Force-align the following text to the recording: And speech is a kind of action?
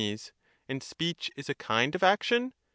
And 0.67 0.81
speech 0.81 1.29
is 1.35 1.47
a 1.47 1.53
kind 1.53 1.93
of 1.93 2.01
action? 2.01 2.53